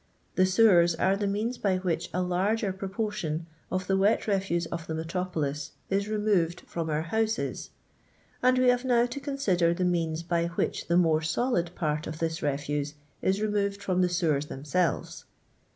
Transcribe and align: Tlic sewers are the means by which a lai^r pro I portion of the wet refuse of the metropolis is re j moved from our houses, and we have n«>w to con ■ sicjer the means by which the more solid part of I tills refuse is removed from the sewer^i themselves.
Tlic 0.35 0.47
sewers 0.47 0.95
are 0.95 1.15
the 1.15 1.27
means 1.27 1.59
by 1.59 1.77
which 1.77 2.07
a 2.11 2.23
lai^r 2.23 2.75
pro 2.75 2.87
I 2.87 2.91
portion 2.91 3.45
of 3.71 3.85
the 3.85 3.95
wet 3.95 4.25
refuse 4.25 4.65
of 4.65 4.87
the 4.87 4.95
metropolis 4.95 5.73
is 5.91 6.07
re 6.09 6.15
j 6.17 6.23
moved 6.23 6.61
from 6.61 6.89
our 6.89 7.03
houses, 7.03 7.69
and 8.41 8.57
we 8.57 8.69
have 8.69 8.81
n«>w 8.83 9.07
to 9.07 9.19
con 9.19 9.35
■ 9.35 9.37
sicjer 9.37 9.77
the 9.77 9.85
means 9.85 10.23
by 10.23 10.47
which 10.47 10.87
the 10.87 10.97
more 10.97 11.21
solid 11.21 11.75
part 11.75 12.07
of 12.07 12.15
I 12.15 12.17
tills 12.17 12.41
refuse 12.41 12.95
is 13.21 13.43
removed 13.43 13.83
from 13.83 14.01
the 14.01 14.07
sewer^i 14.07 14.47
themselves. 14.47 15.25